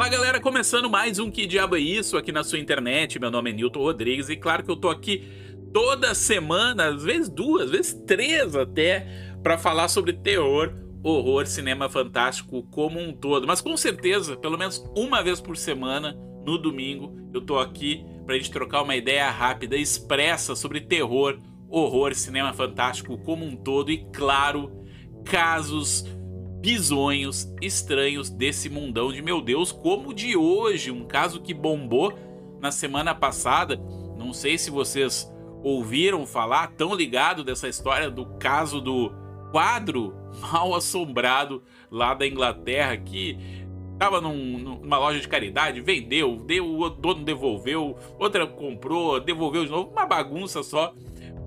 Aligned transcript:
Fala 0.00 0.08
galera, 0.12 0.40
começando 0.40 0.88
mais 0.88 1.18
um 1.18 1.30
Que 1.30 1.46
Diabo 1.46 1.76
é 1.76 1.78
Isso 1.78 2.16
aqui 2.16 2.32
na 2.32 2.42
sua 2.42 2.58
internet. 2.58 3.20
Meu 3.20 3.30
nome 3.30 3.50
é 3.50 3.52
Nilton 3.52 3.80
Rodrigues 3.80 4.30
e 4.30 4.36
claro 4.36 4.64
que 4.64 4.70
eu 4.70 4.76
tô 4.76 4.88
aqui 4.88 5.28
toda 5.74 6.14
semana, 6.14 6.86
às 6.86 7.02
vezes 7.02 7.28
duas, 7.28 7.64
às 7.64 7.70
vezes 7.70 7.92
três 8.06 8.56
até, 8.56 9.06
para 9.42 9.58
falar 9.58 9.88
sobre 9.88 10.14
terror, 10.14 10.72
horror, 11.04 11.46
cinema 11.46 11.86
fantástico 11.90 12.62
como 12.70 12.98
um 12.98 13.12
todo. 13.12 13.46
Mas 13.46 13.60
com 13.60 13.76
certeza, 13.76 14.38
pelo 14.38 14.56
menos 14.56 14.82
uma 14.96 15.22
vez 15.22 15.38
por 15.38 15.54
semana, 15.54 16.16
no 16.46 16.56
domingo, 16.56 17.14
eu 17.34 17.42
tô 17.42 17.58
aqui 17.58 18.02
pra 18.24 18.36
gente 18.36 18.50
trocar 18.50 18.80
uma 18.80 18.96
ideia 18.96 19.30
rápida, 19.30 19.76
expressa 19.76 20.56
sobre 20.56 20.80
terror, 20.80 21.38
horror, 21.68 22.14
cinema 22.14 22.54
fantástico 22.54 23.18
como 23.18 23.44
um 23.44 23.54
todo 23.54 23.90
e 23.90 24.06
claro, 24.10 24.72
casos 25.26 26.06
bizonhos, 26.60 27.52
estranhos 27.62 28.28
desse 28.28 28.68
mundão 28.68 29.12
de 29.12 29.22
meu 29.22 29.40
Deus, 29.40 29.72
como 29.72 30.10
o 30.10 30.14
de 30.14 30.36
hoje, 30.36 30.90
um 30.90 31.04
caso 31.04 31.40
que 31.40 31.54
bombou 31.54 32.12
na 32.60 32.70
semana 32.70 33.14
passada. 33.14 33.80
Não 34.16 34.32
sei 34.32 34.58
se 34.58 34.70
vocês 34.70 35.30
ouviram 35.62 36.26
falar, 36.26 36.68
tão 36.68 36.94
ligado 36.94 37.42
dessa 37.42 37.68
história 37.68 38.10
do 38.10 38.26
caso 38.38 38.80
do 38.80 39.12
quadro 39.50 40.14
mal 40.40 40.74
assombrado 40.74 41.62
lá 41.90 42.14
da 42.14 42.26
Inglaterra 42.26 42.96
que 42.96 43.38
estava 43.92 44.20
num, 44.20 44.58
numa 44.58 44.98
loja 44.98 45.20
de 45.20 45.28
caridade, 45.28 45.80
vendeu, 45.80 46.36
deu, 46.36 46.78
o 46.78 46.88
dono 46.88 47.24
devolveu, 47.24 47.96
outra 48.18 48.46
comprou, 48.46 49.20
devolveu 49.20 49.64
de 49.64 49.70
novo, 49.70 49.90
uma 49.90 50.06
bagunça 50.06 50.62
só. 50.62 50.94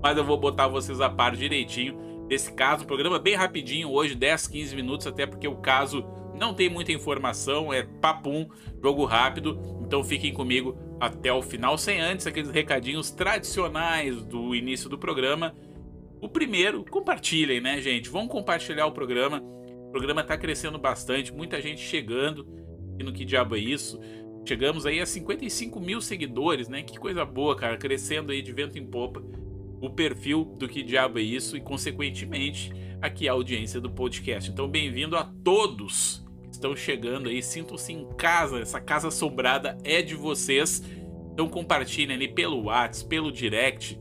Mas 0.02 0.16
eu 0.16 0.24
vou 0.24 0.36
botar 0.36 0.68
vocês 0.68 1.00
a 1.00 1.08
par 1.08 1.34
direitinho 1.34 2.03
desse 2.28 2.52
caso. 2.52 2.86
programa 2.86 3.18
bem 3.18 3.34
rapidinho 3.34 3.90
hoje, 3.90 4.14
10, 4.14 4.46
15 4.48 4.76
minutos, 4.76 5.06
até 5.06 5.26
porque 5.26 5.46
o 5.46 5.56
caso 5.56 6.04
não 6.34 6.52
tem 6.52 6.68
muita 6.68 6.92
informação, 6.92 7.72
é 7.72 7.82
papum, 7.82 8.48
jogo 8.82 9.04
rápido. 9.04 9.60
Então 9.82 10.02
fiquem 10.02 10.32
comigo 10.32 10.76
até 11.00 11.32
o 11.32 11.42
final, 11.42 11.76
sem 11.76 12.00
antes 12.00 12.26
aqueles 12.26 12.50
recadinhos 12.50 13.10
tradicionais 13.10 14.24
do 14.24 14.54
início 14.54 14.88
do 14.88 14.98
programa. 14.98 15.54
O 16.20 16.28
primeiro, 16.28 16.84
compartilhem, 16.84 17.60
né, 17.60 17.80
gente? 17.80 18.08
Vamos 18.08 18.30
compartilhar 18.30 18.86
o 18.86 18.92
programa. 18.92 19.42
O 19.42 19.90
programa 19.90 20.22
está 20.22 20.36
crescendo 20.36 20.78
bastante, 20.78 21.32
muita 21.32 21.60
gente 21.60 21.80
chegando. 21.80 22.46
E 22.98 23.04
no 23.04 23.12
que 23.12 23.24
diabo 23.24 23.56
é 23.56 23.58
isso? 23.58 24.00
Chegamos 24.46 24.86
aí 24.86 25.00
a 25.00 25.06
55 25.06 25.80
mil 25.80 26.00
seguidores, 26.00 26.68
né? 26.68 26.82
Que 26.82 26.98
coisa 26.98 27.24
boa, 27.24 27.56
cara. 27.56 27.76
Crescendo 27.76 28.32
aí 28.32 28.42
de 28.42 28.52
vento 28.52 28.78
em 28.78 28.86
popa 28.86 29.22
o 29.84 29.90
perfil 29.90 30.44
do 30.58 30.66
Que 30.66 30.82
Diabo 30.82 31.18
é 31.18 31.22
Isso 31.22 31.56
e, 31.56 31.60
consequentemente, 31.60 32.72
aqui 33.02 33.28
a 33.28 33.32
audiência 33.32 33.80
do 33.80 33.90
podcast. 33.90 34.50
Então, 34.50 34.66
bem-vindo 34.66 35.14
a 35.14 35.24
todos 35.44 36.24
que 36.44 36.52
estão 36.52 36.74
chegando 36.74 37.28
aí. 37.28 37.42
Sintam-se 37.42 37.92
em 37.92 38.08
casa, 38.16 38.60
essa 38.60 38.80
casa 38.80 39.08
assombrada 39.08 39.76
é 39.84 40.00
de 40.00 40.14
vocês. 40.14 40.82
Então, 41.32 41.48
compartilhem 41.48 42.16
ali 42.16 42.28
pelo 42.28 42.64
WhatsApp, 42.64 43.08
pelo 43.08 43.30
direct. 43.30 44.00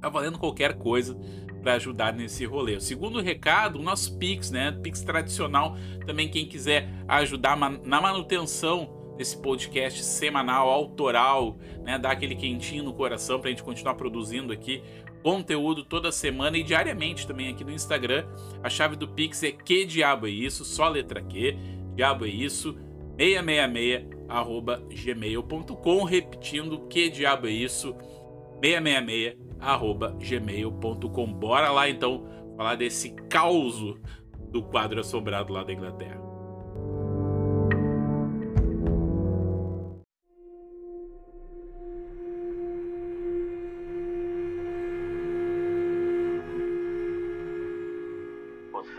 Tá 0.00 0.08
valendo 0.08 0.38
qualquer 0.38 0.74
coisa 0.74 1.18
para 1.60 1.74
ajudar 1.74 2.12
nesse 2.12 2.44
rolê. 2.44 2.76
O 2.76 2.80
segundo 2.80 3.20
recado, 3.20 3.80
o 3.80 3.82
nosso 3.82 4.16
Pix, 4.18 4.52
né? 4.52 4.70
Pix 4.82 5.02
tradicional. 5.02 5.76
Também 6.06 6.28
quem 6.28 6.46
quiser 6.46 6.88
ajudar 7.08 7.56
na 7.56 8.00
manutenção 8.00 9.01
desse 9.22 9.36
podcast 9.36 10.02
semanal, 10.02 10.68
autoral, 10.68 11.56
né? 11.84 11.96
Dar 11.96 12.10
aquele 12.10 12.34
quentinho 12.34 12.82
no 12.82 12.92
coração 12.92 13.38
para 13.38 13.48
a 13.48 13.50
gente 13.50 13.62
continuar 13.62 13.94
produzindo 13.94 14.52
aqui 14.52 14.82
conteúdo 15.22 15.84
toda 15.84 16.10
semana 16.10 16.58
e 16.58 16.64
diariamente 16.64 17.24
também 17.24 17.48
aqui 17.48 17.62
no 17.62 17.70
Instagram. 17.70 18.26
A 18.60 18.68
chave 18.68 18.96
do 18.96 19.06
Pix 19.06 19.44
é 19.44 19.52
que 19.52 19.84
diabo 19.84 20.26
é 20.26 20.30
isso, 20.30 20.64
só 20.64 20.88
letra 20.88 21.22
Q, 21.22 21.56
diabo 21.94 22.26
é 22.26 22.28
isso, 22.28 22.76
666 23.16 24.22
arroba 24.28 24.82
gmail.com, 24.90 26.02
repetindo 26.02 26.88
que 26.88 27.08
diabo 27.08 27.46
é 27.46 27.52
isso, 27.52 27.94
666 28.60 29.36
arroba 29.60 30.16
gmail.com. 30.18 31.32
Bora 31.32 31.70
lá 31.70 31.88
então 31.88 32.26
falar 32.56 32.74
desse 32.74 33.10
caos 33.28 33.80
do 34.50 34.64
quadro 34.64 34.98
assombrado 34.98 35.52
lá 35.52 35.62
da 35.62 35.72
Inglaterra. 35.72 36.31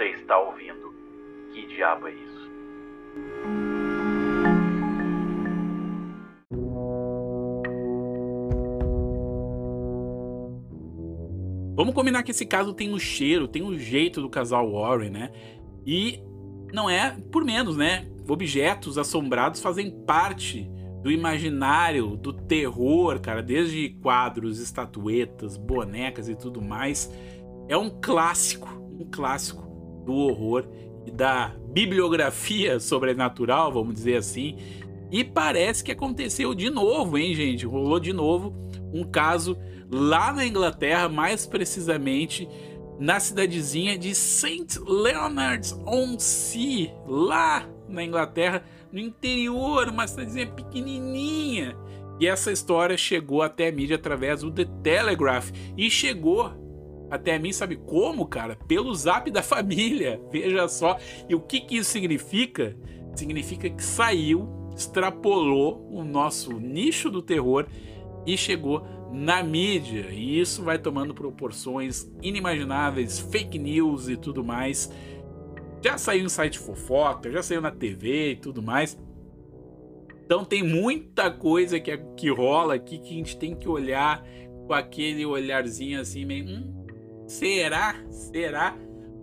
Está 0.05 0.37
ouvindo. 0.37 0.93
Que 1.53 1.67
diabo 1.67 2.07
é 2.07 2.13
isso? 2.13 2.33
Vamos 11.75 11.95
combinar 11.95 12.23
que 12.23 12.31
esse 12.31 12.45
caso 12.45 12.73
tem 12.73 12.91
o 12.91 12.95
um 12.95 12.99
cheiro, 12.99 13.47
tem 13.47 13.61
o 13.61 13.67
um 13.67 13.77
jeito 13.77 14.21
do 14.21 14.29
casal 14.29 14.71
Warren, 14.71 15.09
né? 15.09 15.31
E 15.85 16.21
não 16.71 16.89
é 16.89 17.17
por 17.31 17.43
menos, 17.43 17.75
né? 17.75 18.07
Objetos 18.27 18.97
assombrados 18.97 19.61
fazem 19.61 19.91
parte 20.05 20.69
do 21.01 21.11
imaginário, 21.11 22.15
do 22.15 22.31
terror, 22.31 23.19
cara, 23.19 23.43
desde 23.43 23.89
quadros, 24.01 24.59
estatuetas, 24.59 25.57
bonecas 25.57 26.29
e 26.29 26.35
tudo 26.35 26.61
mais. 26.61 27.11
É 27.67 27.75
um 27.75 27.89
clássico, 27.89 28.69
um 28.97 29.05
clássico 29.11 29.72
do 30.05 30.13
horror 30.13 30.65
e 31.05 31.11
da 31.11 31.53
bibliografia 31.67 32.79
sobrenatural, 32.81 33.71
vamos 33.71 33.95
dizer 33.95 34.17
assim. 34.17 34.57
E 35.11 35.23
parece 35.23 35.83
que 35.83 35.91
aconteceu 35.91 36.55
de 36.55 36.69
novo, 36.69 37.17
hein, 37.17 37.35
gente? 37.35 37.65
Rolou 37.65 37.99
de 37.99 38.11
novo 38.11 38.53
um 38.93 39.03
caso 39.03 39.57
lá 39.91 40.31
na 40.31 40.45
Inglaterra, 40.45 41.09
mais 41.09 41.45
precisamente 41.45 42.47
na 42.99 43.19
cidadezinha 43.19 43.97
de 43.97 44.13
St. 44.13 44.79
Leonard's 44.87 45.73
on 45.85 46.17
Sea, 46.19 46.93
lá 47.07 47.67
na 47.89 48.03
Inglaterra, 48.03 48.63
no 48.91 48.99
interior, 48.99 49.89
uma 49.89 50.07
cidadezinha 50.07 50.47
pequenininha. 50.47 51.75
E 52.19 52.27
essa 52.27 52.51
história 52.51 52.95
chegou 52.95 53.41
até 53.41 53.67
a 53.67 53.71
mídia 53.71 53.95
através 53.95 54.41
do 54.41 54.51
The 54.51 54.65
Telegraph 54.83 55.51
e 55.75 55.89
chegou 55.89 56.53
até 57.13 57.37
mim, 57.37 57.53
sabe 57.53 57.75
como, 57.75 58.25
cara? 58.25 58.57
Pelo 58.67 58.93
zap 58.95 59.29
da 59.29 59.41
família. 59.43 60.19
Veja 60.31 60.67
só. 60.67 60.97
E 61.29 61.35
o 61.35 61.39
que, 61.39 61.61
que 61.61 61.77
isso 61.77 61.91
significa? 61.91 62.75
Significa 63.15 63.69
que 63.69 63.83
saiu, 63.83 64.49
extrapolou 64.75 65.87
o 65.91 66.03
nosso 66.03 66.53
nicho 66.59 67.11
do 67.11 67.21
terror 67.21 67.67
e 68.25 68.35
chegou 68.35 68.83
na 69.11 69.43
mídia. 69.43 70.07
E 70.09 70.39
isso 70.39 70.63
vai 70.63 70.79
tomando 70.79 71.13
proporções 71.13 72.11
inimagináveis, 72.21 73.19
fake 73.19 73.59
news 73.59 74.09
e 74.09 74.17
tudo 74.17 74.43
mais. 74.43 74.91
Já 75.83 75.97
saiu 75.97 76.25
em 76.25 76.29
site 76.29 76.57
fofoca, 76.57 77.29
já 77.29 77.43
saiu 77.43 77.61
na 77.61 77.69
TV 77.69 78.31
e 78.31 78.35
tudo 78.37 78.63
mais. 78.63 78.97
Então 80.25 80.43
tem 80.43 80.63
muita 80.63 81.29
coisa 81.29 81.79
que, 81.79 81.95
que 82.17 82.29
rola 82.31 82.73
aqui 82.73 82.97
que 82.97 83.13
a 83.13 83.17
gente 83.17 83.37
tem 83.37 83.53
que 83.53 83.69
olhar 83.69 84.25
com 84.65 84.73
aquele 84.73 85.25
olharzinho 85.25 85.99
assim 85.99 86.25
meio. 86.25 86.45
Hum, 86.45 86.82
Será? 87.33 87.95
Será? 88.11 88.75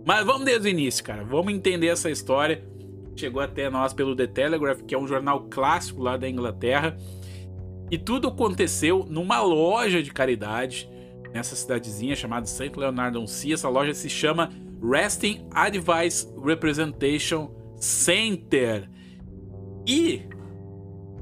Mas 0.05 0.25
vamos 0.25 0.43
desde 0.43 0.67
o 0.67 0.69
início, 0.69 1.01
cara. 1.01 1.23
Vamos 1.23 1.53
entender 1.53 1.87
essa 1.87 2.09
história. 2.09 2.61
Chegou 3.15 3.41
até 3.41 3.69
nós 3.69 3.93
pelo 3.93 4.15
The 4.15 4.27
Telegraph, 4.27 4.81
que 4.81 4.93
é 4.93 4.99
um 4.99 5.07
jornal 5.07 5.47
clássico 5.49 6.03
lá 6.03 6.17
da 6.17 6.29
Inglaterra. 6.29 6.97
E 7.89 7.97
tudo 7.97 8.27
aconteceu 8.27 9.05
numa 9.09 9.41
loja 9.41 10.03
de 10.03 10.11
caridade, 10.11 10.89
nessa 11.33 11.55
cidadezinha 11.55 12.13
chamada 12.13 12.45
St. 12.45 12.73
Leonard 12.75 13.17
on 13.17 13.25
Sea. 13.25 13.53
Essa 13.53 13.69
loja 13.69 13.93
se 13.93 14.09
chama 14.09 14.49
Resting 14.83 15.47
Advice 15.49 16.27
Representation 16.43 17.49
Center. 17.77 18.89
E 19.87 20.23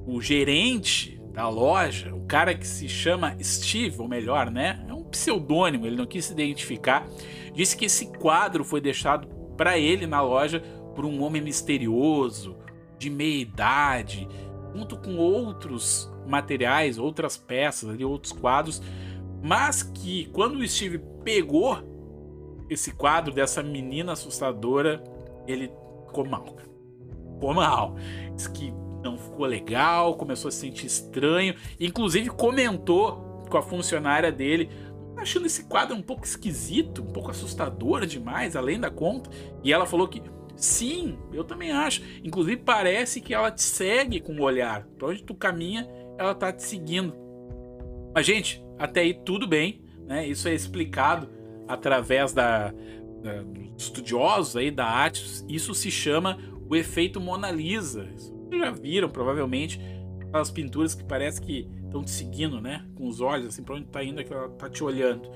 o 0.07 0.19
gerente 0.19 1.21
da 1.31 1.47
loja, 1.47 2.15
o 2.15 2.25
cara 2.25 2.55
que 2.55 2.67
se 2.67 2.89
chama 2.89 3.37
Steve, 3.43 4.01
ou 4.01 4.07
melhor, 4.07 4.49
né? 4.49 4.83
É 4.89 4.98
pseudônimo, 5.09 5.85
ele 5.85 5.95
não 5.95 6.05
quis 6.05 6.25
se 6.25 6.33
identificar, 6.33 7.07
disse 7.53 7.75
que 7.75 7.85
esse 7.85 8.07
quadro 8.17 8.63
foi 8.63 8.79
deixado 8.79 9.27
para 9.57 9.77
ele 9.77 10.07
na 10.07 10.21
loja 10.21 10.61
por 10.95 11.05
um 11.05 11.21
homem 11.23 11.41
misterioso, 11.41 12.57
de 12.97 13.09
meia 13.09 13.41
idade, 13.41 14.27
junto 14.75 14.97
com 14.97 15.17
outros 15.17 16.11
materiais, 16.27 16.97
outras 16.97 17.37
peças 17.37 17.89
ali, 17.89 18.03
outros 18.05 18.33
quadros, 18.33 18.81
mas 19.41 19.81
que 19.81 20.25
quando 20.33 20.55
o 20.55 20.67
Steve 20.67 20.99
pegou 21.23 21.77
esse 22.69 22.91
quadro 22.91 23.33
dessa 23.33 23.63
menina 23.63 24.11
assustadora, 24.11 25.03
ele 25.47 25.71
ficou 26.05 26.25
mal. 26.25 26.55
Ficou 27.33 27.53
mal. 27.53 27.95
Diz 28.35 28.47
que 28.47 28.71
não 29.03 29.17
ficou 29.17 29.45
legal, 29.45 30.15
começou 30.15 30.49
a 30.49 30.51
se 30.51 30.59
sentir 30.59 30.85
estranho, 30.85 31.55
inclusive 31.79 32.29
comentou 32.29 33.45
com 33.49 33.57
a 33.57 33.61
funcionária 33.61 34.31
dele 34.31 34.69
achando 35.21 35.45
esse 35.45 35.63
quadro 35.63 35.95
um 35.95 36.01
pouco 36.01 36.25
esquisito, 36.25 37.01
um 37.01 37.11
pouco 37.11 37.31
assustador 37.31 38.05
demais, 38.05 38.55
além 38.55 38.79
da 38.79 38.89
conta. 38.89 39.29
E 39.63 39.71
ela 39.71 39.85
falou 39.85 40.07
que 40.07 40.21
Sim, 40.59 41.17
eu 41.31 41.45
também 41.45 41.71
acho. 41.71 42.03
Inclusive 42.21 42.57
parece 42.57 43.21
que 43.21 43.33
ela 43.33 43.49
te 43.49 43.61
segue 43.61 44.19
com 44.19 44.33
o 44.33 44.41
olhar. 44.41 44.85
Pra 44.97 45.07
onde 45.07 45.23
tu 45.23 45.33
caminha, 45.33 45.87
ela 46.17 46.35
tá 46.35 46.51
te 46.51 46.63
seguindo. 46.63 47.15
Mas, 48.13 48.25
gente, 48.25 48.61
até 48.77 48.99
aí 48.99 49.13
tudo 49.13 49.47
bem, 49.47 49.81
né? 50.05 50.27
Isso 50.27 50.49
é 50.49 50.53
explicado 50.53 51.29
através 51.65 52.33
da, 52.33 52.73
da 53.21 53.45
estudiosos 53.77 54.57
aí 54.57 54.69
da 54.69 54.85
arte. 54.85 55.23
Isso 55.47 55.73
se 55.73 55.89
chama 55.89 56.37
o 56.69 56.75
efeito 56.75 57.21
Mona 57.21 57.49
Lisa. 57.49 58.09
Vocês 58.17 58.59
já 58.59 58.71
viram, 58.71 59.07
provavelmente, 59.07 59.79
aquelas 60.19 60.51
pinturas 60.51 60.93
que 60.93 61.05
parece 61.05 61.41
que 61.41 61.69
estão 61.89 62.03
te 62.03 62.11
seguindo, 62.11 62.61
né? 62.61 62.85
Com 62.95 63.07
os 63.07 63.19
olhos, 63.19 63.47
assim, 63.47 63.63
pra 63.63 63.75
onde 63.75 63.87
tá 63.87 64.03
indo, 64.03 64.21
é 64.21 64.23
que 64.23 64.33
ela 64.33 64.49
tá 64.49 64.69
te 64.69 64.83
olhando. 64.83 65.29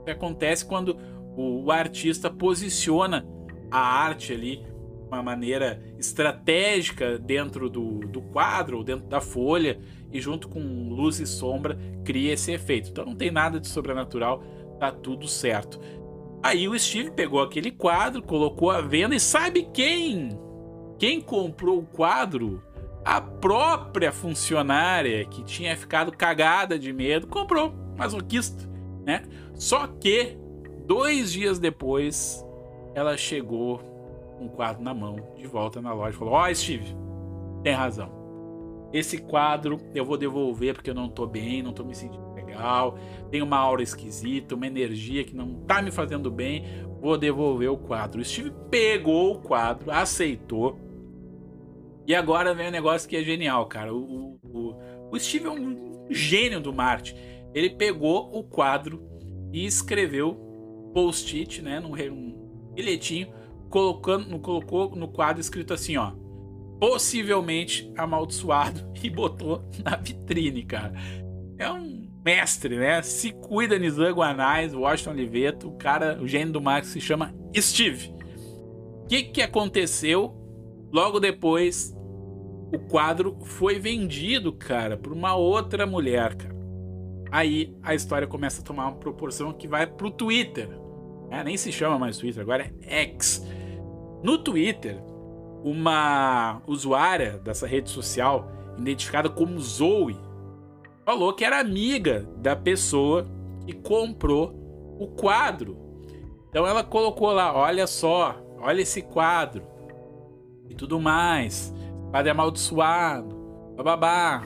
O 0.00 0.04
que 0.04 0.10
acontece 0.10 0.64
quando 0.64 0.96
o, 1.36 1.64
o 1.64 1.70
artista 1.70 2.28
posiciona 2.28 3.26
a 3.70 3.80
arte 3.80 4.32
ali 4.32 4.66
uma 5.10 5.22
maneira 5.22 5.82
estratégica 5.98 7.18
dentro 7.18 7.68
do, 7.68 7.98
do 8.00 8.22
quadro 8.22 8.78
ou 8.78 8.84
dentro 8.84 9.06
da 9.06 9.20
folha 9.20 9.80
e 10.12 10.20
junto 10.20 10.48
com 10.48 10.88
luz 10.88 11.18
e 11.18 11.26
sombra 11.26 11.76
cria 12.04 12.32
esse 12.32 12.52
efeito. 12.52 12.90
Então 12.90 13.04
não 13.04 13.16
tem 13.16 13.30
nada 13.30 13.58
de 13.58 13.66
sobrenatural, 13.66 14.42
tá 14.78 14.92
tudo 14.92 15.26
certo. 15.26 15.80
Aí 16.42 16.68
o 16.68 16.78
Steve 16.78 17.10
pegou 17.10 17.42
aquele 17.42 17.70
quadro, 17.70 18.22
colocou 18.22 18.70
à 18.70 18.80
venda 18.80 19.14
e 19.14 19.20
sabe 19.20 19.68
quem? 19.74 20.30
Quem 20.98 21.20
comprou 21.20 21.80
o 21.80 21.86
quadro? 21.86 22.62
A 23.04 23.20
própria 23.20 24.12
funcionária 24.12 25.24
que 25.24 25.42
tinha 25.42 25.76
ficado 25.76 26.12
cagada 26.12 26.78
de 26.78 26.92
medo 26.92 27.26
comprou, 27.26 27.72
masoquista, 27.96 28.68
né? 29.04 29.22
Só 29.54 29.86
que 29.86 30.36
dois 30.86 31.32
dias 31.32 31.58
depois 31.58 32.44
ela 32.94 33.16
chegou 33.16 33.78
com 34.36 34.46
o 34.46 34.50
quadro 34.50 34.82
na 34.82 34.92
mão, 34.92 35.16
de 35.36 35.46
volta 35.46 35.80
na 35.80 35.92
loja, 35.92 36.16
e 36.16 36.18
falou: 36.18 36.34
Ó, 36.34 36.48
oh, 36.48 36.54
Steve, 36.54 36.94
tem 37.62 37.72
razão. 37.72 38.10
Esse 38.92 39.18
quadro 39.18 39.78
eu 39.94 40.04
vou 40.04 40.16
devolver 40.16 40.74
porque 40.74 40.90
eu 40.90 40.94
não 40.94 41.08
tô 41.08 41.26
bem, 41.26 41.62
não 41.62 41.72
tô 41.72 41.84
me 41.84 41.94
sentindo 41.94 42.32
legal, 42.34 42.98
tem 43.30 43.40
uma 43.40 43.56
aura 43.56 43.82
esquisita, 43.82 44.54
uma 44.54 44.66
energia 44.66 45.24
que 45.24 45.34
não 45.34 45.54
tá 45.66 45.80
me 45.80 45.90
fazendo 45.90 46.30
bem, 46.30 46.64
vou 47.00 47.16
devolver 47.16 47.70
o 47.70 47.78
quadro. 47.78 48.20
O 48.20 48.24
Steve 48.24 48.52
pegou 48.70 49.34
o 49.34 49.38
quadro, 49.38 49.90
aceitou. 49.90 50.89
E 52.10 52.14
agora 52.16 52.52
vem 52.52 52.66
um 52.66 52.72
negócio 52.72 53.08
que 53.08 53.14
é 53.14 53.22
genial, 53.22 53.66
cara. 53.66 53.94
O, 53.94 54.36
o, 54.42 54.76
o 55.12 55.20
Steve 55.20 55.46
é 55.46 55.50
um 55.50 56.08
gênio 56.10 56.60
do 56.60 56.72
Marte. 56.72 57.14
Ele 57.54 57.70
pegou 57.70 58.36
o 58.36 58.42
quadro 58.42 59.00
e 59.52 59.64
escreveu 59.64 60.34
post-it, 60.92 61.62
né, 61.62 61.78
num, 61.78 61.90
num 61.90 62.72
bilhetinho, 62.74 63.32
colocando, 63.68 64.36
colocou 64.40 64.96
no 64.96 65.06
quadro 65.06 65.40
escrito 65.40 65.72
assim, 65.72 65.98
ó, 65.98 66.10
possivelmente 66.80 67.88
amaldiçoado 67.96 68.90
e 69.00 69.08
botou 69.08 69.62
na 69.84 69.94
vitrine, 69.94 70.64
cara. 70.64 70.92
É 71.58 71.70
um 71.70 72.10
mestre, 72.24 72.76
né? 72.76 73.02
Se 73.02 73.30
cuida 73.30 73.78
Nizam 73.78 74.12
Guanais, 74.12 74.74
Washington 74.74 75.12
Oliveto, 75.12 75.68
o 75.68 75.76
cara, 75.76 76.20
o 76.20 76.26
gênio 76.26 76.54
do 76.54 76.60
marketing 76.60 76.92
se 76.92 77.00
chama 77.00 77.32
Steve. 77.56 78.12
O 79.04 79.06
que, 79.06 79.22
que 79.22 79.42
aconteceu 79.42 80.34
logo 80.92 81.20
depois? 81.20 81.99
O 82.72 82.78
quadro 82.78 83.36
foi 83.42 83.78
vendido, 83.78 84.52
cara, 84.52 84.96
por 84.96 85.12
uma 85.12 85.34
outra 85.34 85.86
mulher, 85.86 86.34
cara. 86.34 86.54
Aí 87.30 87.76
a 87.82 87.94
história 87.94 88.26
começa 88.26 88.60
a 88.60 88.64
tomar 88.64 88.88
uma 88.88 88.96
proporção 88.96 89.52
que 89.52 89.68
vai 89.68 89.86
pro 89.86 90.10
Twitter. 90.10 90.68
É, 91.30 91.44
nem 91.44 91.56
se 91.56 91.70
chama 91.70 91.98
mais 91.98 92.18
Twitter, 92.18 92.42
agora 92.42 92.72
é 92.82 93.02
X. 93.02 93.46
No 94.22 94.38
Twitter, 94.38 95.00
uma 95.62 96.60
usuária 96.66 97.38
dessa 97.38 97.66
rede 97.66 97.90
social, 97.90 98.50
identificada 98.76 99.28
como 99.28 99.58
Zoe, 99.60 100.16
falou 101.04 101.32
que 101.32 101.44
era 101.44 101.60
amiga 101.60 102.28
da 102.36 102.56
pessoa 102.56 103.26
que 103.66 103.72
comprou 103.72 104.96
o 104.98 105.06
quadro. 105.06 105.76
Então 106.48 106.66
ela 106.66 106.82
colocou 106.82 107.32
lá: 107.32 107.54
olha 107.56 107.86
só, 107.86 108.36
olha 108.60 108.82
esse 108.82 109.02
quadro 109.02 109.62
e 110.68 110.74
tudo 110.74 111.00
mais. 111.00 111.72
Quadro 112.10 112.28
é 112.28 112.30
amaldiçoado, 112.30 113.36
bababá. 113.76 114.44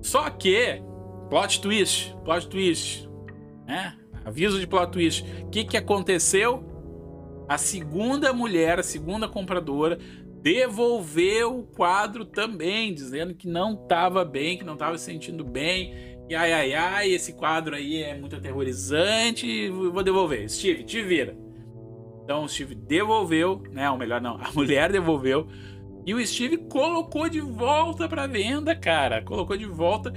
Só 0.00 0.28
que, 0.28 0.82
plot 1.30 1.60
twist, 1.60 2.16
plot 2.24 2.48
twist, 2.48 3.08
né? 3.66 3.96
Aviso 4.24 4.58
de 4.58 4.66
plot 4.66 4.90
twist. 4.90 5.24
O 5.42 5.50
que, 5.50 5.64
que 5.64 5.76
aconteceu? 5.76 6.64
A 7.48 7.58
segunda 7.58 8.32
mulher, 8.32 8.78
a 8.78 8.82
segunda 8.82 9.28
compradora, 9.28 9.98
devolveu 10.42 11.60
o 11.60 11.62
quadro 11.62 12.24
também, 12.24 12.92
dizendo 12.92 13.34
que 13.34 13.46
não 13.46 13.74
estava 13.74 14.24
bem, 14.24 14.58
que 14.58 14.64
não 14.64 14.74
estava 14.74 14.98
se 14.98 15.04
sentindo 15.04 15.44
bem. 15.44 15.94
E 16.28 16.34
ai, 16.34 16.52
ai, 16.52 16.74
ai, 16.74 17.12
esse 17.12 17.34
quadro 17.34 17.76
aí 17.76 18.02
é 18.02 18.18
muito 18.18 18.36
aterrorizante, 18.36 19.68
vou 19.68 20.02
devolver. 20.02 20.48
Steve, 20.48 20.82
te 20.82 21.02
vira. 21.02 21.36
Então 22.24 22.44
o 22.44 22.48
Steve 22.48 22.74
devolveu, 22.74 23.62
né? 23.70 23.90
Ou 23.90 23.98
melhor, 23.98 24.20
não, 24.20 24.36
a 24.36 24.50
mulher 24.54 24.90
devolveu. 24.90 25.46
E 26.04 26.14
o 26.14 26.26
Steve 26.26 26.58
colocou 26.58 27.28
de 27.28 27.40
volta 27.40 28.08
para 28.08 28.26
venda, 28.26 28.74
cara. 28.74 29.22
Colocou 29.22 29.56
de 29.56 29.66
volta. 29.66 30.12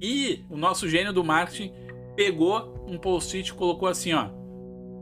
E 0.00 0.44
o 0.48 0.56
nosso 0.56 0.88
gênio 0.88 1.12
do 1.12 1.22
marketing 1.22 1.72
pegou 2.16 2.86
um 2.86 2.98
post-it 2.98 3.50
e 3.50 3.54
colocou 3.54 3.88
assim, 3.88 4.12
ó 4.12 4.40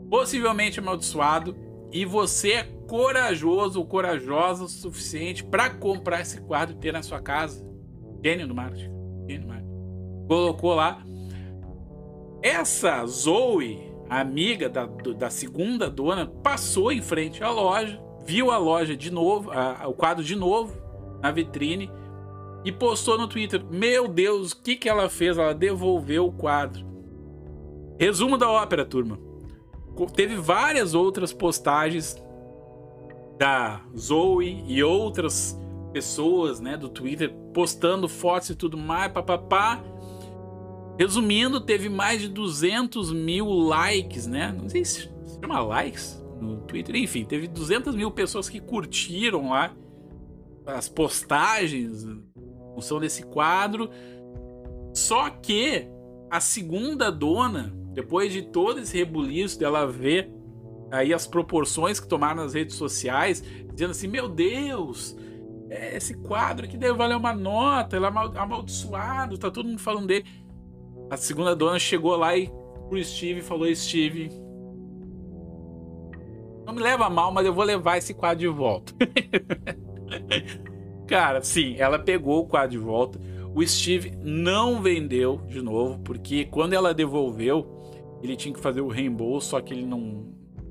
possivelmente 0.09 0.79
amaldiçoado, 0.79 1.55
e 1.91 2.03
você 2.03 2.53
é 2.53 2.63
corajoso 2.87 3.79
ou 3.79 3.85
corajosa 3.85 4.63
o 4.63 4.67
suficiente 4.67 5.43
para 5.43 5.69
comprar 5.69 6.21
esse 6.21 6.41
quadro 6.41 6.75
e 6.75 6.79
ter 6.79 6.91
na 6.91 7.03
sua 7.03 7.21
casa. 7.21 7.65
Gênio 8.23 8.47
do 8.47 8.55
marketing. 8.55 8.91
Gênio 9.27 9.41
do 9.43 9.47
marketing. 9.47 10.27
Colocou 10.27 10.73
lá. 10.73 11.03
Essa 12.41 13.05
Zoe, 13.05 13.79
amiga 14.09 14.69
da, 14.69 14.85
da 14.85 15.29
segunda 15.29 15.89
dona, 15.89 16.25
passou 16.25 16.91
em 16.91 17.01
frente 17.01 17.43
à 17.43 17.49
loja, 17.49 18.01
viu 18.25 18.51
a 18.51 18.57
loja 18.57 18.95
de 18.95 19.11
novo, 19.11 19.51
a, 19.51 19.87
o 19.87 19.93
quadro 19.93 20.23
de 20.23 20.35
novo 20.35 20.75
na 21.21 21.31
vitrine 21.31 21.91
e 22.63 22.71
postou 22.71 23.17
no 23.17 23.27
Twitter: 23.27 23.63
Meu 23.69 24.07
Deus, 24.07 24.51
o 24.51 24.61
que, 24.61 24.75
que 24.75 24.89
ela 24.89 25.09
fez? 25.09 25.37
Ela 25.37 25.53
devolveu 25.53 26.27
o 26.27 26.31
quadro. 26.31 26.85
Resumo 27.99 28.37
da 28.37 28.49
ópera, 28.49 28.85
turma 28.85 29.29
teve 30.07 30.35
várias 30.35 30.93
outras 30.93 31.33
postagens 31.33 32.15
da 33.37 33.81
Zoe 33.97 34.63
e 34.67 34.83
outras 34.83 35.57
pessoas, 35.91 36.59
né, 36.59 36.77
do 36.77 36.87
Twitter 36.87 37.33
postando 37.53 38.07
fotos 38.07 38.51
e 38.51 38.55
tudo 38.55 38.77
mais, 38.77 39.11
papapá. 39.11 39.81
Resumindo, 40.97 41.61
teve 41.61 41.89
mais 41.89 42.21
de 42.21 42.27
200 42.27 43.11
mil 43.13 43.47
likes, 43.47 44.27
né? 44.27 44.53
Não 44.55 44.67
sei 44.67 44.83
se 44.83 45.09
chama 45.41 45.61
likes 45.61 46.21
no 46.39 46.61
Twitter. 46.61 46.95
Enfim, 46.95 47.25
teve 47.25 47.47
200 47.47 47.95
mil 47.95 48.11
pessoas 48.11 48.49
que 48.49 48.59
curtiram 48.59 49.49
lá 49.49 49.73
as 50.65 50.87
postagens 50.87 52.03
em 52.03 52.23
função 52.75 52.99
desse 52.99 53.23
quadro. 53.23 53.89
Só 54.93 55.29
que 55.29 55.87
a 56.29 56.39
segunda 56.39 57.11
dona 57.11 57.73
depois 57.93 58.31
de 58.31 58.43
todo 58.43 58.79
esse 58.79 58.97
rebuliço 58.97 59.59
dela 59.59 59.85
ver 59.85 60.31
aí 60.91 61.13
as 61.13 61.27
proporções 61.27 61.99
que 61.99 62.07
tomaram 62.07 62.43
nas 62.43 62.53
redes 62.53 62.75
sociais, 62.75 63.43
dizendo 63.73 63.91
assim: 63.91 64.07
Meu 64.07 64.27
Deus, 64.27 65.15
é, 65.69 65.95
esse 65.97 66.13
quadro 66.15 66.65
aqui 66.65 66.77
deve 66.77 66.93
valer 66.93 67.15
uma 67.15 67.33
nota, 67.33 67.95
ele 67.95 68.05
é 68.05 68.09
amaldiçoado, 68.09 69.37
tá 69.37 69.51
todo 69.51 69.67
mundo 69.67 69.79
falando 69.79 70.07
dele. 70.07 70.25
A 71.09 71.17
segunda 71.17 71.55
dona 71.55 71.79
chegou 71.79 72.15
lá 72.15 72.35
e 72.37 72.51
pro 72.87 73.03
Steve 73.03 73.41
falou: 73.41 73.73
Steve, 73.73 74.29
não 76.69 76.75
me 76.75 76.81
leva 76.81 77.09
mal, 77.09 77.31
mas 77.31 77.45
eu 77.45 77.53
vou 77.53 77.63
levar 77.63 77.97
esse 77.97 78.13
quadro 78.13 78.39
de 78.39 78.47
volta. 78.47 78.93
Cara, 81.07 81.41
sim, 81.41 81.75
ela 81.77 81.97
pegou 81.97 82.41
o 82.41 82.45
quadro 82.45 82.69
de 82.69 82.77
volta. 82.77 83.19
O 83.55 83.65
Steve 83.65 84.15
não 84.23 84.79
vendeu 84.79 85.37
de 85.47 85.61
novo, 85.61 85.97
porque 85.99 86.45
quando 86.45 86.73
ela 86.73 86.93
devolveu, 86.93 87.65
ele 88.21 88.35
tinha 88.35 88.53
que 88.53 88.59
fazer 88.59 88.81
o 88.81 88.87
reembolso, 88.87 89.49
só 89.49 89.61
que 89.61 89.73
ele 89.73 89.85
não, 89.85 90.27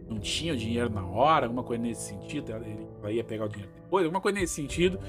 não 0.09 0.21
tinha 0.21 0.53
o 0.53 0.57
dinheiro 0.57 0.89
na 0.89 1.05
hora, 1.05 1.47
alguma 1.47 1.65
coisa 1.65 1.83
nesse 1.83 2.03
sentido. 2.03 2.53
Ela 2.53 3.13
ia 3.13 3.25
pegar 3.25 3.47
o 3.47 3.49
dinheiro 3.49 3.73
depois, 3.75 4.05
alguma 4.05 4.21
coisa 4.21 4.39
nesse 4.39 4.55
sentido. 4.55 5.01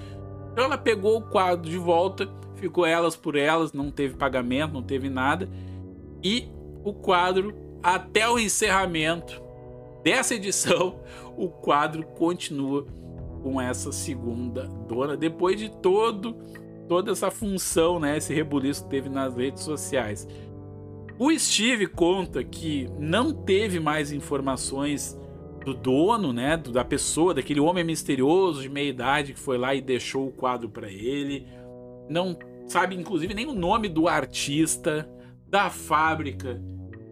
Então 0.52 0.64
ela 0.64 0.78
pegou 0.78 1.18
o 1.18 1.22
quadro 1.22 1.70
de 1.70 1.78
volta, 1.78 2.28
ficou 2.56 2.84
elas 2.84 3.16
por 3.16 3.36
elas, 3.36 3.72
não 3.72 3.92
teve 3.92 4.16
pagamento, 4.16 4.74
não 4.74 4.82
teve 4.82 5.08
nada. 5.08 5.48
E 6.24 6.50
o 6.84 6.92
quadro, 6.92 7.54
até 7.84 8.28
o 8.28 8.40
encerramento 8.40 9.49
dessa 10.04 10.36
edição, 10.36 11.00
o 11.38 11.50
quadro 11.50 12.04
continua 12.04 12.86
com 13.42 13.60
essa 13.60 13.92
segunda 13.92 14.64
dona, 14.88 15.16
depois 15.16 15.58
de 15.58 15.70
todo 15.70 16.36
toda 16.90 17.12
essa 17.12 17.30
função, 17.30 18.00
né, 18.00 18.18
esse 18.18 18.34
rebuliço 18.34 18.84
que 18.84 18.90
teve 18.90 19.10
nas 19.10 19.36
redes 19.36 19.62
sociais. 19.62 20.28
O 21.20 21.32
Steve 21.38 21.86
conta 21.86 22.44
que 22.44 22.90
não 22.98 23.32
teve 23.32 23.80
mais 23.80 24.12
informações 24.12 25.16
do 25.64 25.74
dono, 25.76 26.34
né, 26.34 26.58
da 26.58 26.84
pessoa, 26.84 27.34
daquele 27.34 27.60
homem 27.60 27.84
misterioso 27.84 28.64
de 28.64 28.70
meia 28.70 28.90
idade 28.90 29.34
que 29.34 29.40
foi 29.40 29.58
lá 29.58 29.76
e 29.76 29.82
deixou 29.82 30.28
o 30.28 30.32
quadro 30.32 30.68
para 30.68 30.90
ele. 30.90 31.46
Não 32.10 32.36
sabe, 32.66 32.96
inclusive, 32.96 33.36
nem 33.36 33.46
o 33.46 33.54
nome 33.54 33.88
do 33.88 34.08
artista, 34.08 35.08
da 35.48 35.70
fábrica 35.70 36.60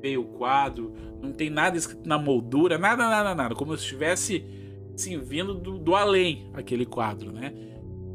veio 0.01 0.21
o 0.21 0.37
quadro, 0.37 0.93
não 1.21 1.31
tem 1.31 1.49
nada 1.49 1.77
escrito 1.77 2.07
na 2.07 2.17
moldura, 2.17 2.77
nada, 2.77 3.09
nada, 3.09 3.35
nada, 3.35 3.55
como 3.55 3.75
se 3.75 3.83
estivesse 3.83 4.45
assim, 4.93 5.19
vindo 5.19 5.53
do, 5.53 5.77
do 5.77 5.95
além 5.95 6.49
aquele 6.53 6.85
quadro, 6.85 7.31
né? 7.31 7.53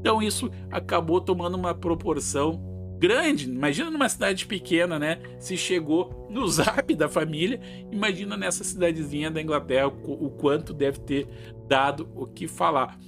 Então 0.00 0.20
isso 0.20 0.50
acabou 0.70 1.20
tomando 1.20 1.54
uma 1.54 1.74
proporção 1.74 2.60
grande. 2.98 3.48
Imagina 3.48 3.90
numa 3.90 4.08
cidade 4.08 4.46
pequena, 4.46 4.98
né? 4.98 5.18
Se 5.38 5.56
chegou 5.56 6.28
no 6.30 6.46
zap 6.48 6.94
da 6.94 7.08
família, 7.08 7.60
imagina 7.90 8.36
nessa 8.36 8.64
cidadezinha 8.64 9.30
da 9.30 9.40
Inglaterra 9.40 9.88
o, 9.88 10.26
o 10.26 10.30
quanto 10.30 10.72
deve 10.72 11.00
ter 11.00 11.28
dado 11.68 12.08
o 12.14 12.26
que 12.26 12.48
falar. 12.48 12.98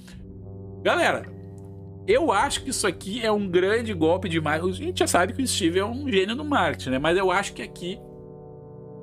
Galera, 0.81 1.33
eu 2.07 2.31
acho 2.31 2.63
que 2.63 2.69
isso 2.69 2.85
aqui 2.85 3.25
é 3.25 3.31
um 3.31 3.47
grande 3.47 3.93
golpe 3.93 4.29
de 4.29 4.39
marketing. 4.39 4.69
A 4.69 4.85
gente 4.85 4.99
já 4.99 5.07
sabe 5.07 5.33
que 5.33 5.41
o 5.41 5.47
Steve 5.47 5.79
é 5.79 5.85
um 5.85 6.09
gênio 6.09 6.35
no 6.35 6.45
marketing, 6.45 6.91
né? 6.91 6.99
Mas 6.99 7.17
eu 7.17 7.31
acho 7.31 7.53
que 7.53 7.61
aqui 7.61 7.99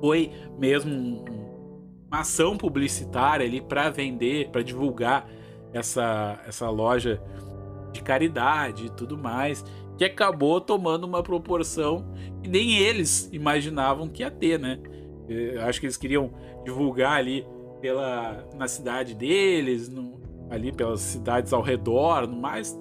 foi 0.03 0.33
mesmo 0.59 1.23
uma 2.09 2.19
ação 2.19 2.57
publicitária 2.57 3.45
ali 3.45 3.61
para 3.61 3.89
vender, 3.89 4.49
para 4.49 4.61
divulgar 4.61 5.29
essa, 5.71 6.43
essa 6.45 6.69
loja 6.69 7.23
de 7.93 8.03
caridade 8.03 8.87
e 8.87 8.89
tudo 8.89 9.17
mais 9.17 9.63
que 9.97 10.03
acabou 10.03 10.59
tomando 10.59 11.05
uma 11.05 11.23
proporção 11.23 12.05
que 12.41 12.49
nem 12.49 12.79
eles 12.79 13.29
imaginavam 13.31 14.09
que 14.09 14.23
ia 14.23 14.29
ter, 14.29 14.59
né? 14.59 14.77
Eu 15.29 15.61
acho 15.61 15.79
que 15.79 15.85
eles 15.85 15.95
queriam 15.95 16.33
divulgar 16.65 17.13
ali 17.13 17.47
pela, 17.79 18.45
na 18.57 18.67
cidade 18.67 19.15
deles, 19.15 19.87
no, 19.87 20.19
ali 20.49 20.73
pelas 20.73 20.99
cidades 20.99 21.53
ao 21.53 21.61
redor, 21.61 22.27
no 22.27 22.35
mais 22.35 22.77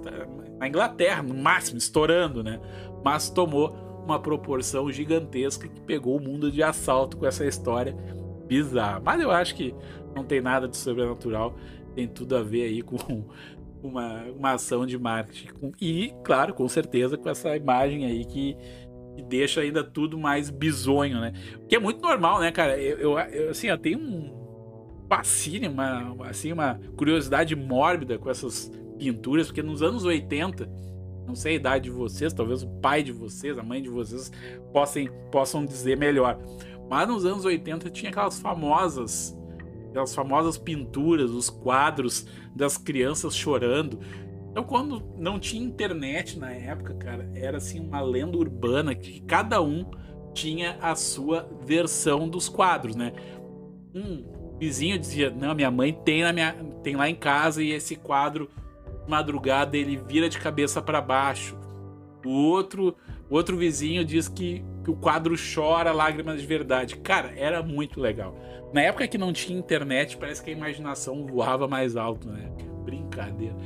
na 0.59 0.67
Inglaterra, 0.67 1.23
no 1.23 1.35
máximo, 1.35 1.79
estourando, 1.79 2.43
né? 2.43 2.59
Mas 3.05 3.31
tomou 3.31 3.92
uma 4.05 4.19
proporção 4.21 4.91
gigantesca 4.91 5.69
que 5.69 5.81
pegou 5.81 6.17
o 6.17 6.21
mundo 6.21 6.51
de 6.51 6.63
assalto 6.63 7.17
com 7.17 7.27
essa 7.27 7.45
história 7.47 7.97
bizarra. 8.47 9.01
Mas 9.01 9.21
eu 9.21 9.31
acho 9.31 9.55
que 9.55 9.75
não 10.15 10.25
tem 10.25 10.41
nada 10.41 10.69
de 10.69 10.77
sobrenatural, 10.77 11.57
tem 11.95 12.07
tudo 12.07 12.37
a 12.37 12.43
ver 12.43 12.65
aí 12.65 12.83
com 12.83 12.97
uma, 13.83 14.25
uma 14.37 14.53
ação 14.53 14.87
de 14.87 14.99
marketing. 14.99 15.49
E, 15.81 16.13
claro, 16.25 16.55
com 16.55 16.69
certeza, 16.69 17.17
com 17.17 17.29
essa 17.29 17.57
imagem 17.57 18.05
aí 18.05 18.25
que, 18.25 18.57
que 19.17 19.23
deixa 19.23 19.61
ainda 19.61 19.83
tudo 19.83 20.19
mais 20.19 20.51
bizonho, 20.51 21.21
né? 21.21 21.33
Que 21.69 21.77
é 21.77 21.79
muito 21.79 22.03
normal, 22.03 22.41
né, 22.41 22.51
cara? 22.51 22.79
Eu, 22.79 22.99
eu, 22.99 23.19
eu 23.19 23.51
assim, 23.51 23.69
eu 23.69 23.79
tenho 23.79 23.99
um 23.99 24.43
fascínio, 25.09 25.71
uma, 25.71 26.17
assim, 26.27 26.53
uma 26.53 26.81
curiosidade 26.97 27.55
mórbida 27.55 28.19
com 28.19 28.31
essas 28.31 28.71
pinturas, 28.99 29.49
porque 29.49 29.63
nos 29.63 29.83
anos 29.83 30.05
80, 30.05 30.69
não 31.27 31.35
sei 31.35 31.53
a 31.53 31.57
idade 31.57 31.85
de 31.85 31.91
vocês, 31.91 32.33
talvez 32.33 32.63
o 32.63 32.69
pai 32.69 33.03
de 33.03 33.13
vocês, 33.13 33.59
a 33.59 33.63
mãe 33.63 33.83
de 33.83 33.89
vocês 33.89 34.31
possam, 34.73 35.07
possam 35.31 35.65
dizer 35.65 35.97
melhor. 35.97 36.39
Mas 36.89 37.09
nos 37.09 37.25
anos 37.25 37.45
80 37.45 37.91
tinha 37.91 38.11
aquelas 38.11 38.39
famosas 38.41 39.37
aquelas 39.93 40.15
famosas 40.15 40.57
pinturas, 40.57 41.31
os 41.31 41.51
quadros 41.51 42.27
das 42.57 42.77
crianças 42.77 43.37
chorando. 43.37 44.01
Então, 44.51 44.65
quando 44.65 45.03
não 45.19 45.39
tinha 45.39 45.63
internet 45.63 46.39
na 46.39 46.51
época, 46.51 46.95
cara, 46.95 47.31
era 47.35 47.59
assim 47.59 47.79
uma 47.79 48.01
lenda 48.01 48.37
urbana 48.37 48.95
que 48.95 49.21
cada 49.21 49.63
um 49.63 49.91
tinha 50.35 50.79
a 50.81 50.95
sua 50.95 51.49
versão 51.65 52.29
dos 52.29 52.49
quadros, 52.49 52.97
né? 52.97 53.13
Um 53.95 54.59
vizinho 54.59 54.99
dizia: 54.99 55.31
"Não, 55.31 55.55
minha 55.55 55.71
mãe 55.71 55.93
tem 55.93 56.23
na 56.23 56.33
minha 56.33 56.53
tem 56.83 56.97
lá 56.97 57.09
em 57.09 57.15
casa 57.15 57.63
e 57.63 57.71
esse 57.71 57.97
quadro 57.97 58.49
madrugada 59.07 59.77
ele 59.77 59.97
vira 59.97 60.29
de 60.29 60.39
cabeça 60.39 60.81
para 60.81 61.01
baixo". 61.01 61.57
O 62.25 62.31
outro, 62.31 62.97
o 63.29 63.35
outro 63.35 63.57
vizinho 63.57 64.05
diz 64.05 64.29
que, 64.29 64.65
que 64.85 64.91
o 64.91 64.97
quadro 64.97 65.35
chora 65.37 65.93
lágrimas 65.93 66.41
de 66.41 66.47
verdade. 66.47 66.97
Cara, 66.97 67.33
era 67.37 67.63
muito 67.63 68.01
legal. 68.01 68.37
Na 68.73 68.81
época 68.81 69.09
que 69.09 69.19
não 69.19 69.33
tinha 69.33 69.59
internet, 69.59 70.17
parece 70.17 70.43
que 70.43 70.51
a 70.51 70.53
imaginação 70.53 71.27
voava 71.27 71.67
mais 71.69 71.97
alto, 71.97 72.29
né? 72.29 72.51
Brincadeira. 72.85 73.57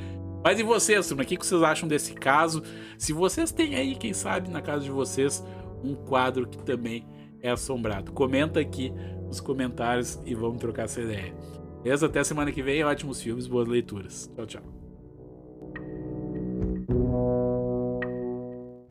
Mas 0.43 0.59
e 0.59 0.63
vocês, 0.63 1.07
turma? 1.07 1.23
O 1.23 1.25
que 1.25 1.37
vocês 1.37 1.61
acham 1.61 1.87
desse 1.87 2.13
caso? 2.13 2.63
Se 2.97 3.13
vocês 3.13 3.51
têm 3.51 3.75
aí, 3.75 3.95
quem 3.95 4.13
sabe, 4.13 4.49
na 4.49 4.61
casa 4.61 4.83
de 4.83 4.91
vocês, 4.91 5.45
um 5.83 5.95
quadro 5.95 6.47
que 6.47 6.57
também 6.63 7.05
é 7.41 7.49
assombrado. 7.49 8.11
Comenta 8.11 8.59
aqui 8.59 8.91
nos 9.25 9.39
comentários 9.39 10.19
e 10.25 10.33
vamos 10.33 10.59
trocar 10.59 10.83
essa 10.83 11.01
ideia. 11.01 11.33
Beleza? 11.83 12.05
Até 12.05 12.23
semana 12.23 12.51
que 12.51 12.61
vem. 12.61 12.83
Ótimos 12.83 13.21
filmes, 13.21 13.47
boas 13.47 13.67
leituras. 13.67 14.31
Tchau, 14.35 14.45
tchau. 14.45 14.76